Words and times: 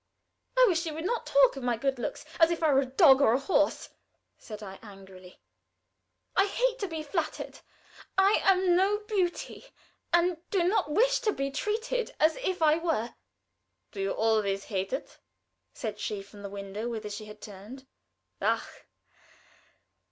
"I 0.57 0.65
wish 0.67 0.87
you 0.87 0.95
would 0.95 1.05
not 1.05 1.27
talk 1.27 1.55
of 1.55 1.61
my 1.61 1.77
'good 1.77 1.99
looks' 1.99 2.25
as 2.39 2.49
if 2.49 2.63
I 2.63 2.73
were 2.73 2.81
a 2.81 2.87
dog 2.87 3.21
or 3.21 3.33
a 3.35 3.39
horse!" 3.39 3.89
said 4.35 4.63
I, 4.63 4.79
angrily. 4.81 5.39
"I 6.35 6.47
hate 6.47 6.79
to 6.79 6.87
be 6.87 7.03
flattered. 7.03 7.59
I 8.17 8.41
am 8.43 8.75
no 8.75 8.97
beauty, 8.97 9.67
and 10.11 10.37
do 10.49 10.63
not 10.63 10.89
wish 10.89 11.19
to 11.19 11.31
be 11.31 11.51
treated 11.51 12.15
as 12.19 12.35
if 12.37 12.63
I 12.63 12.79
were." 12.79 13.13
"Do 13.91 14.01
you 14.01 14.09
always 14.11 14.63
hate 14.63 14.91
it?" 14.91 15.19
said 15.71 15.99
she 15.99 16.23
from 16.23 16.41
the 16.41 16.49
window, 16.49 16.89
whither 16.89 17.11
she 17.11 17.25
had 17.25 17.39
turned. 17.39 17.85
"_Ach! 18.41 18.67